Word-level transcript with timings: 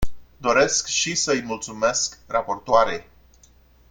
Doresc 0.41 0.87
și 0.87 1.15
să 1.15 1.31
îi 1.31 1.41
mulțumesc 1.41 2.17
raportoarei. 2.27 3.05